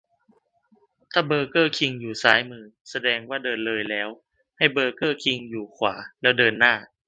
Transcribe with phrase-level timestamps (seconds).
[1.11, 4.09] ถ้าเบอร์เกอร์คิงอยู่ซ้ายมือ แสดงว่าเดินเลยแล้ว
[4.57, 6.73] ให้เบอร์เกอร์คิงอยู่ขวา แล้วเดินหน้า